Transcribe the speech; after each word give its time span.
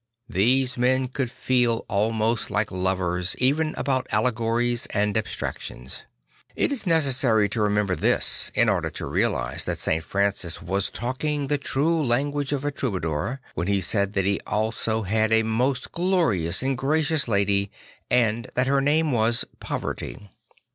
These 0.29 0.79
men 0.79 1.09
could 1.09 1.29
feel 1.29 1.85
almost 1.87 2.49
like 2.49 2.71
lovers, 2.71 3.35
even 3.37 3.75
about 3.77 4.07
allegories 4.11 4.87
and 4.87 5.15
abstractions. 5.15 6.05
It 6.55 6.71
is 6.71 6.87
necessary 6.87 7.47
to 7.49 7.61
remember 7.61 7.95
this 7.95 8.49
in 8.55 8.67
order 8.67 8.89
to 8.89 9.05
realise 9.05 9.63
that 9.65 9.77
St. 9.77 10.03
Francis 10.03 10.59
was 10.59 10.89
talking 10.89 11.45
the 11.45 11.59
true 11.59 12.03
language 12.03 12.51
of 12.51 12.65
a 12.65 12.71
troubadour 12.71 13.39
when 13.53 13.67
he 13.67 13.79
said 13.79 14.13
that 14.13 14.25
he 14.25 14.39
also 14.47 15.03
had 15.03 15.31
a 15.31 15.43
most 15.43 15.91
glorious 15.91 16.63
and 16.63 16.75
gracious 16.79 17.27
lady 17.27 17.69
and 18.09 18.49
that 18.55 18.65
her 18.65 18.81
name 18.81 19.11
was 19.11 19.45
Poverty. 19.59 20.31